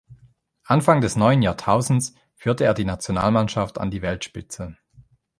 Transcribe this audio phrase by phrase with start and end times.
[0.63, 4.75] Anfang des neuen Jahrtausends führte er die Nationalmannschaft an die Weltspitze.